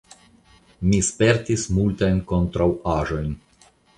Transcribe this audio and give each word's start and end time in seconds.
Mi 0.91 1.01
spertis 1.07 1.67
multajn 1.77 2.23
kontraŭaĵojn. 2.33 3.37